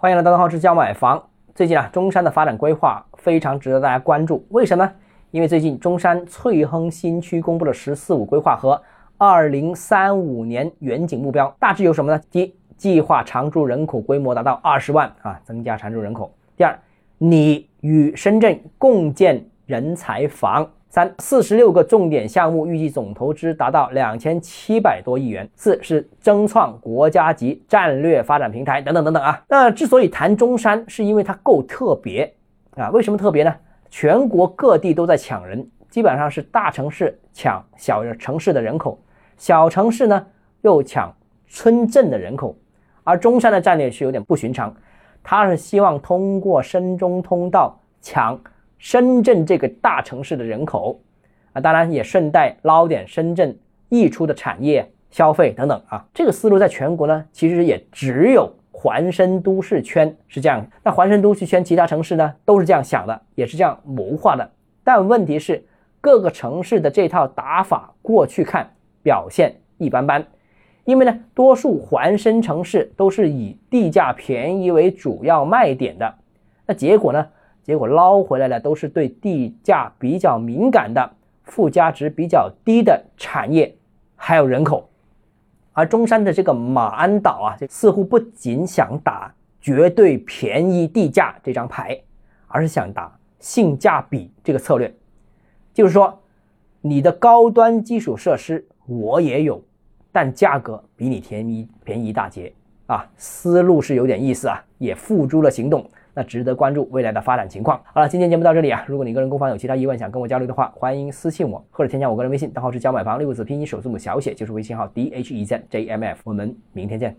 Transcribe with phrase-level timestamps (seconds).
[0.00, 1.20] 欢迎来到东浩之教买房。
[1.56, 4.46] 最近啊，中山的发展规划非常值得大家关注。
[4.50, 4.92] 为什么呢？
[5.32, 8.80] 因为最近中山翠亨新区公布了“十四五”规划和
[9.16, 12.22] 二零三五年远景目标，大致有什么呢？
[12.30, 16.32] 第一，计划常住人口规模达到二十万啊，增加常住人口。
[16.56, 16.78] 第二，
[17.18, 20.64] 你与深圳共建人才房。
[20.90, 25.46] 三四十六个重点项目，预计总投资达到两千七百多亿元。
[25.54, 29.44] 四是争创国家级战略发展平台等等等等啊。
[29.48, 32.34] 那之所以谈中山，是因为它够特别
[32.74, 32.88] 啊。
[32.88, 33.54] 为什么特别呢？
[33.90, 38.98] 全国各地都在抢人，基本上是大城市抢小城市的人口，
[39.36, 40.26] 小城市呢
[40.62, 41.14] 又抢
[41.48, 42.56] 村镇的人口。
[43.04, 44.74] 而中山的战略是有点不寻常，
[45.22, 48.40] 它是希望通过深中通道抢。
[48.78, 51.00] 深圳这个大城市的人口
[51.52, 53.56] 啊，当然也顺带捞点深圳
[53.88, 56.04] 溢出的产业、消费等等啊。
[56.14, 60.64] 这个思路在全国呢，其实也只有环深都市圈是这样。
[60.84, 64.48] 那环深都市圈其他城市呢，都是这样想的，也是这样谋划的。
[64.84, 65.64] 但问题是，
[66.00, 68.70] 各个城市的这套打法过去看
[69.02, 70.24] 表现一般般，
[70.84, 76.14] 因为呢，多数环深城市都是以地价便宜为主要卖点的。
[76.64, 77.26] 那结果呢？
[77.68, 83.76] 结果捞回来的都是对地价比较敏感的、附加值比较低的产业，
[84.16, 84.88] 还有人口。
[85.74, 92.00] 而中山的这个马鞍岛啊，似乎不仅想打绝对便宜地价这张牌，
[92.46, 94.90] 而是想打性价比这个策略。
[95.74, 96.18] 就是说，
[96.80, 99.62] 你的高端基础设施我也有，
[100.10, 102.50] 但价格比你便宜便宜一大截
[102.86, 103.06] 啊！
[103.18, 105.86] 思路是有点意思啊，也付诸了行动。
[106.18, 107.80] 那值得关注未来的发展情况。
[107.94, 108.84] 好了，今天节目到这里啊。
[108.88, 116.20] 如果你个人购房有其他疑问想跟我交流的话，欢迎私信我或者添加我个人微信，账号是教买房六个字拼音首字母小写，就是微信号 d h e z j m f。
[116.24, 117.18] 我们明天见。